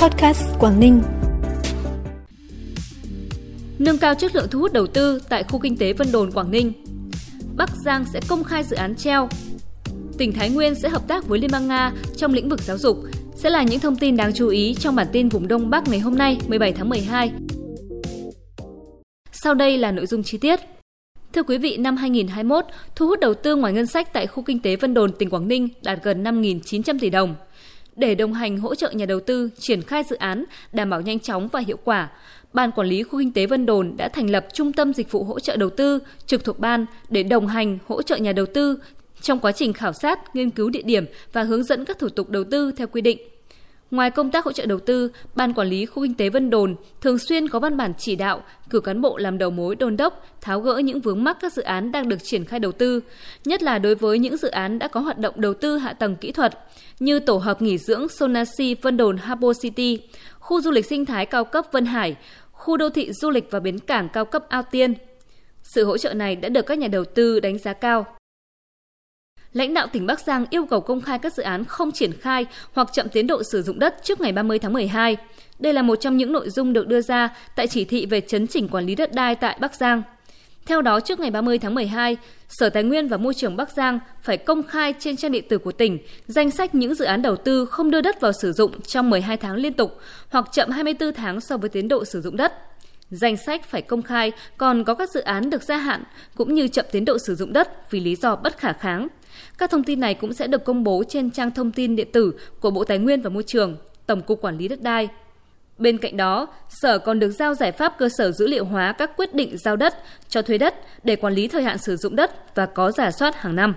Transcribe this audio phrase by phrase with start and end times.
[0.00, 1.02] Podcast Quảng Ninh.
[3.78, 6.50] Nâng cao chất lượng thu hút đầu tư tại khu kinh tế Vân Đồn, Quảng
[6.50, 6.72] Ninh.
[7.56, 9.28] Bắc Giang sẽ công khai dự án treo.
[10.18, 12.98] Tỉnh Thái Nguyên sẽ hợp tác với Liên bang Nga trong lĩnh vực giáo dục
[13.34, 16.00] sẽ là những thông tin đáng chú ý trong bản tin vùng Đông Bắc ngày
[16.00, 17.32] hôm nay 17 tháng 12.
[19.32, 20.60] Sau đây là nội dung chi tiết.
[21.32, 22.64] Thưa quý vị, năm 2021,
[22.96, 25.48] thu hút đầu tư ngoài ngân sách tại khu kinh tế Vân Đồn, tỉnh Quảng
[25.48, 27.34] Ninh đạt gần 5.900 tỷ đồng.
[28.00, 31.18] Để đồng hành hỗ trợ nhà đầu tư triển khai dự án đảm bảo nhanh
[31.18, 32.08] chóng và hiệu quả,
[32.52, 35.24] Ban Quản lý Khu Kinh tế Vân Đồn đã thành lập Trung tâm Dịch vụ
[35.24, 38.78] Hỗ trợ Đầu tư trực thuộc Ban để đồng hành hỗ trợ nhà đầu tư
[39.20, 42.28] trong quá trình khảo sát, nghiên cứu địa điểm và hướng dẫn các thủ tục
[42.28, 43.18] đầu tư theo quy định.
[43.90, 46.74] Ngoài công tác hỗ trợ đầu tư, Ban Quản lý Khu Kinh tế Vân Đồn
[47.00, 50.26] thường xuyên có văn bản chỉ đạo, cử cán bộ làm đầu mối đôn đốc,
[50.40, 53.00] tháo gỡ những vướng mắc các dự án đang được triển khai đầu tư,
[53.44, 56.16] nhất là đối với những dự án đã có hoạt động đầu tư hạ tầng
[56.16, 56.58] kỹ thuật,
[57.00, 59.98] như tổ hợp nghỉ dưỡng Sonasi Vân Đồn hapo City,
[60.38, 62.16] khu du lịch sinh thái cao cấp Vân Hải,
[62.52, 64.94] khu đô thị du lịch và bến cảng cao cấp Ao Tiên.
[65.62, 68.06] Sự hỗ trợ này đã được các nhà đầu tư đánh giá cao
[69.52, 72.46] lãnh đạo tỉnh Bắc Giang yêu cầu công khai các dự án không triển khai
[72.72, 75.16] hoặc chậm tiến độ sử dụng đất trước ngày 30 tháng 12.
[75.58, 78.46] Đây là một trong những nội dung được đưa ra tại chỉ thị về chấn
[78.46, 80.02] chỉnh quản lý đất đai tại Bắc Giang.
[80.66, 82.16] Theo đó, trước ngày 30 tháng 12,
[82.48, 85.58] Sở Tài nguyên và Môi trường Bắc Giang phải công khai trên trang điện tử
[85.58, 88.80] của tỉnh danh sách những dự án đầu tư không đưa đất vào sử dụng
[88.80, 89.98] trong 12 tháng liên tục
[90.28, 92.52] hoặc chậm 24 tháng so với tiến độ sử dụng đất.
[93.10, 96.04] Danh sách phải công khai, còn có các dự án được gia hạn
[96.36, 99.08] cũng như chậm tiến độ sử dụng đất vì lý do bất khả kháng.
[99.58, 102.34] Các thông tin này cũng sẽ được công bố trên trang thông tin điện tử
[102.60, 105.08] của Bộ Tài nguyên và Môi trường, Tổng cục Quản lý đất đai.
[105.78, 109.16] Bên cạnh đó, Sở còn được giao giải pháp cơ sở dữ liệu hóa các
[109.16, 109.94] quyết định giao đất,
[110.28, 110.74] cho thuê đất
[111.04, 113.74] để quản lý thời hạn sử dụng đất và có giả soát hàng năm.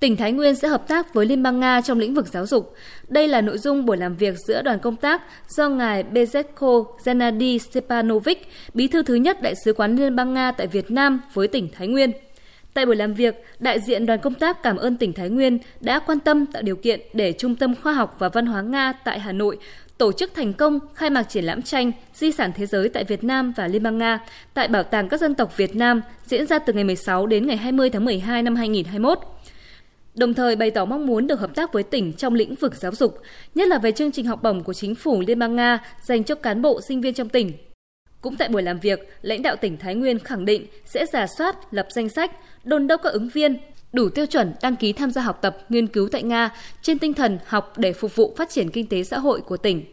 [0.00, 2.74] Tỉnh Thái Nguyên sẽ hợp tác với Liên bang Nga trong lĩnh vực giáo dục.
[3.08, 7.58] Đây là nội dung buổi làm việc giữa đoàn công tác do ngài Bezetko Zenady
[7.58, 11.48] Stepanovic, bí thư thứ nhất Đại sứ quán Liên bang Nga tại Việt Nam với
[11.48, 12.12] tỉnh Thái Nguyên.
[12.76, 15.98] Tại buổi làm việc, đại diện đoàn công tác cảm ơn tỉnh Thái Nguyên đã
[15.98, 19.20] quan tâm tạo điều kiện để Trung tâm Khoa học và Văn hóa Nga tại
[19.20, 19.58] Hà Nội
[19.98, 23.24] tổ chức thành công khai mạc triển lãm tranh Di sản thế giới tại Việt
[23.24, 24.18] Nam và Liên bang Nga
[24.54, 27.56] tại Bảo tàng các dân tộc Việt Nam diễn ra từ ngày 16 đến ngày
[27.56, 29.18] 20 tháng 12 năm 2021
[30.14, 32.92] đồng thời bày tỏ mong muốn được hợp tác với tỉnh trong lĩnh vực giáo
[32.94, 33.18] dục,
[33.54, 36.34] nhất là về chương trình học bổng của chính phủ Liên bang Nga dành cho
[36.34, 37.52] cán bộ sinh viên trong tỉnh.
[38.26, 41.74] Cũng tại buổi làm việc, lãnh đạo tỉnh Thái Nguyên khẳng định sẽ giả soát,
[41.74, 42.32] lập danh sách,
[42.64, 43.56] đôn đốc các ứng viên
[43.92, 46.50] đủ tiêu chuẩn đăng ký tham gia học tập, nghiên cứu tại Nga
[46.82, 49.84] trên tinh thần học để phục vụ phát triển kinh tế xã hội của tỉnh.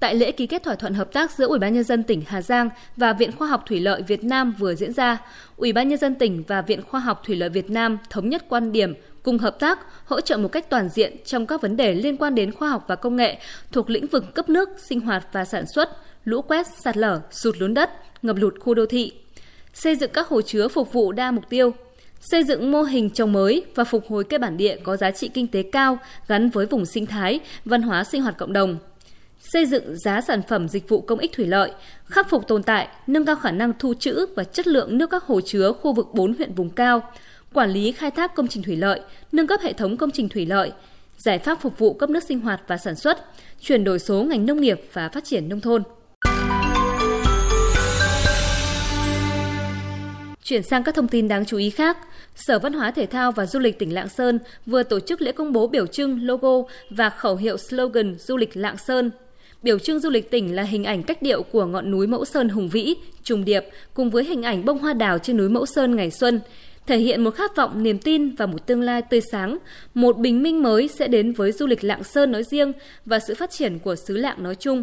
[0.00, 2.42] Tại lễ ký kết thỏa thuận hợp tác giữa Ủy ban nhân dân tỉnh Hà
[2.42, 5.18] Giang và Viện Khoa học Thủy lợi Việt Nam vừa diễn ra,
[5.56, 8.44] Ủy ban nhân dân tỉnh và Viện Khoa học Thủy lợi Việt Nam thống nhất
[8.48, 11.94] quan điểm cùng hợp tác hỗ trợ một cách toàn diện trong các vấn đề
[11.94, 13.38] liên quan đến khoa học và công nghệ
[13.72, 15.88] thuộc lĩnh vực cấp nước, sinh hoạt và sản xuất,
[16.24, 17.90] lũ quét, sạt lở, sụt lún đất,
[18.22, 19.12] ngập lụt khu đô thị,
[19.74, 21.74] xây dựng các hồ chứa phục vụ đa mục tiêu,
[22.20, 25.30] xây dựng mô hình trồng mới và phục hồi cây bản địa có giá trị
[25.34, 28.78] kinh tế cao gắn với vùng sinh thái, văn hóa sinh hoạt cộng đồng,
[29.40, 31.72] xây dựng giá sản phẩm dịch vụ công ích thủy lợi,
[32.04, 35.24] khắc phục tồn tại, nâng cao khả năng thu trữ và chất lượng nước các
[35.24, 37.12] hồ chứa khu vực 4 huyện vùng cao,
[37.52, 39.00] quản lý khai thác công trình thủy lợi,
[39.32, 40.72] nâng cấp hệ thống công trình thủy lợi,
[41.16, 43.18] giải pháp phục vụ cấp nước sinh hoạt và sản xuất,
[43.60, 45.82] chuyển đổi số ngành nông nghiệp và phát triển nông thôn.
[50.52, 51.98] Chuyển sang các thông tin đáng chú ý khác,
[52.34, 55.32] Sở Văn hóa Thể thao và Du lịch tỉnh Lạng Sơn vừa tổ chức lễ
[55.32, 59.10] công bố biểu trưng logo và khẩu hiệu slogan du lịch Lạng Sơn.
[59.62, 62.48] Biểu trưng du lịch tỉnh là hình ảnh cách điệu của ngọn núi Mẫu Sơn
[62.48, 63.64] hùng vĩ, trùng điệp
[63.94, 66.40] cùng với hình ảnh bông hoa đào trên núi Mẫu Sơn ngày xuân,
[66.86, 69.58] thể hiện một khát vọng, niềm tin và một tương lai tươi sáng,
[69.94, 72.72] một bình minh mới sẽ đến với du lịch Lạng Sơn nói riêng
[73.04, 74.82] và sự phát triển của xứ Lạng nói chung.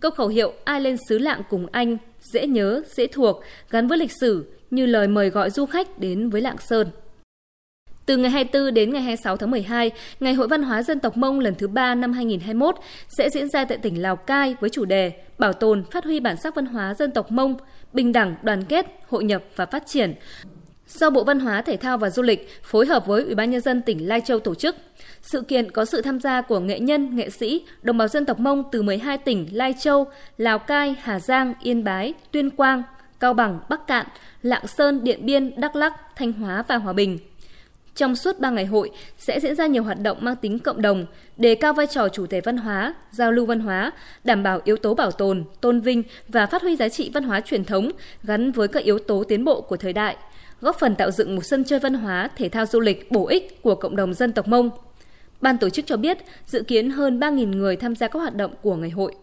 [0.00, 1.96] Câu khẩu hiệu ai lên xứ Lạng cùng anh,
[2.32, 6.30] dễ nhớ, dễ thuộc, gắn với lịch sử, như lời mời gọi du khách đến
[6.30, 6.88] với Lạng Sơn.
[8.06, 11.40] Từ ngày 24 đến ngày 26 tháng 12, Ngày hội văn hóa dân tộc Mông
[11.40, 12.76] lần thứ 3 năm 2021
[13.08, 16.36] sẽ diễn ra tại tỉnh Lào Cai với chủ đề Bảo tồn, phát huy bản
[16.36, 17.56] sắc văn hóa dân tộc Mông,
[17.92, 20.14] bình đẳng, đoàn kết, hội nhập và phát triển.
[20.88, 23.60] Do Bộ Văn hóa, Thể thao và Du lịch phối hợp với Ủy ban nhân
[23.60, 24.76] dân tỉnh Lai Châu tổ chức.
[25.22, 28.38] Sự kiện có sự tham gia của nghệ nhân, nghệ sĩ, đồng bào dân tộc
[28.38, 30.06] Mông từ 12 tỉnh Lai Châu,
[30.38, 32.82] Lào Cai, Hà Giang, Yên Bái, Tuyên Quang,
[33.20, 34.06] Cao Bằng, Bắc Cạn,
[34.42, 37.18] Lạng Sơn, Điện Biên, Đắk Lắk, Thanh Hóa và Hòa Bình.
[37.94, 41.06] Trong suốt 3 ngày hội sẽ diễn ra nhiều hoạt động mang tính cộng đồng,
[41.36, 43.92] đề cao vai trò chủ thể văn hóa, giao lưu văn hóa,
[44.24, 47.40] đảm bảo yếu tố bảo tồn, tôn vinh và phát huy giá trị văn hóa
[47.40, 47.90] truyền thống
[48.22, 50.16] gắn với các yếu tố tiến bộ của thời đại,
[50.60, 53.62] góp phần tạo dựng một sân chơi văn hóa, thể thao du lịch bổ ích
[53.62, 54.70] của cộng đồng dân tộc Mông.
[55.40, 58.54] Ban tổ chức cho biết dự kiến hơn 3.000 người tham gia các hoạt động
[58.62, 59.14] của ngày hội.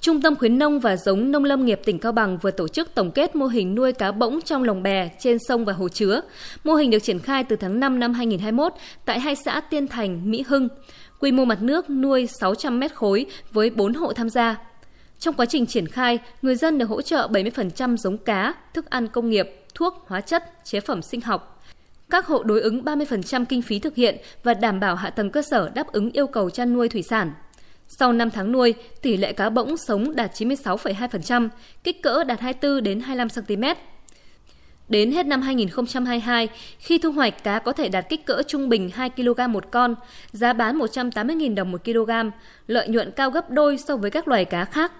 [0.00, 2.94] Trung tâm khuyến nông và giống nông lâm nghiệp tỉnh Cao Bằng vừa tổ chức
[2.94, 6.20] tổng kết mô hình nuôi cá bỗng trong lồng bè trên sông và hồ chứa.
[6.64, 8.72] Mô hình được triển khai từ tháng 5 năm 2021
[9.04, 10.68] tại hai xã Tiên Thành, Mỹ Hưng.
[11.20, 14.56] Quy mô mặt nước nuôi 600 mét khối với 4 hộ tham gia.
[15.18, 19.08] Trong quá trình triển khai, người dân được hỗ trợ 70% giống cá, thức ăn
[19.08, 21.62] công nghiệp, thuốc, hóa chất, chế phẩm sinh học.
[22.10, 25.42] Các hộ đối ứng 30% kinh phí thực hiện và đảm bảo hạ tầng cơ
[25.42, 27.32] sở đáp ứng yêu cầu chăn nuôi thủy sản.
[27.88, 31.48] Sau 5 tháng nuôi, tỷ lệ cá bỗng sống đạt 96,2%,
[31.84, 33.64] kích cỡ đạt 24 đến 25 cm.
[34.88, 36.48] Đến hết năm 2022,
[36.78, 39.94] khi thu hoạch cá có thể đạt kích cỡ trung bình 2 kg một con,
[40.32, 42.10] giá bán 180.000 đồng một kg,
[42.66, 44.92] lợi nhuận cao gấp đôi so với các loài cá khác.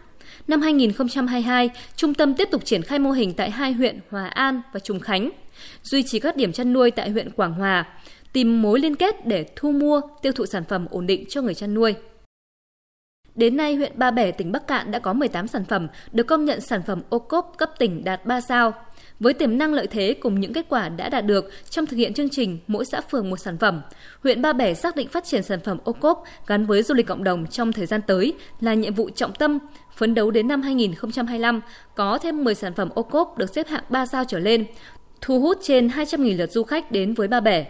[0.49, 4.63] Năm 2022, trung tâm tiếp tục triển khai mô hình tại hai huyện Hòa An
[4.73, 5.31] và Trùng Khánh,
[5.83, 7.87] duy trì các điểm chăn nuôi tại huyện Quảng Hòa,
[8.33, 11.55] tìm mối liên kết để thu mua, tiêu thụ sản phẩm ổn định cho người
[11.55, 11.95] chăn nuôi.
[13.35, 16.45] Đến nay, huyện Ba Bể, tỉnh Bắc Cạn đã có 18 sản phẩm được công
[16.45, 18.73] nhận sản phẩm ô cốp cấp tỉnh đạt 3 sao.
[19.21, 22.15] Với tiềm năng lợi thế cùng những kết quả đã đạt được trong thực hiện
[22.15, 23.81] chương trình mỗi xã phường một sản phẩm,
[24.23, 27.07] huyện Ba Bể xác định phát triển sản phẩm ô cốp gắn với du lịch
[27.07, 29.59] cộng đồng trong thời gian tới là nhiệm vụ trọng tâm,
[29.97, 31.61] phấn đấu đến năm 2025
[31.95, 34.65] có thêm 10 sản phẩm ô cốp được xếp hạng 3 sao trở lên,
[35.21, 37.67] thu hút trên 200.000 lượt du khách đến với Ba Bể.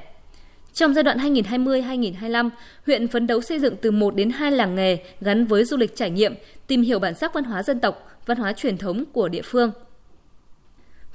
[0.73, 2.51] Trong giai đoạn 2020-2025,
[2.87, 5.97] huyện phấn đấu xây dựng từ 1 đến 2 làng nghề gắn với du lịch
[5.97, 6.35] trải nghiệm,
[6.67, 9.71] tìm hiểu bản sắc văn hóa dân tộc, văn hóa truyền thống của địa phương.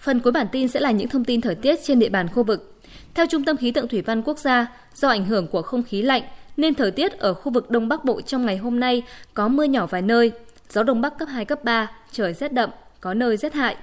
[0.03, 2.43] Phần cuối bản tin sẽ là những thông tin thời tiết trên địa bàn khu
[2.43, 2.73] vực.
[3.13, 6.01] Theo Trung tâm Khí tượng Thủy văn Quốc gia, do ảnh hưởng của không khí
[6.01, 6.23] lạnh
[6.57, 9.03] nên thời tiết ở khu vực Đông Bắc Bộ trong ngày hôm nay
[9.33, 10.31] có mưa nhỏ vài nơi,
[10.69, 12.69] gió Đông Bắc cấp 2, cấp 3, trời rét đậm,
[13.01, 13.75] có nơi rét hại.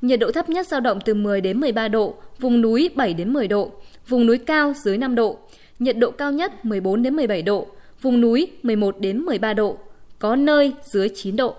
[0.00, 3.32] Nhiệt độ thấp nhất dao động từ 10 đến 13 độ, vùng núi 7 đến
[3.32, 3.72] 10 độ,
[4.08, 5.38] vùng núi cao dưới 5 độ,
[5.78, 7.66] nhiệt độ cao nhất 14 đến 17 độ,
[8.02, 9.78] vùng núi 11 đến 13 độ,
[10.18, 11.54] có nơi dưới 9 độ.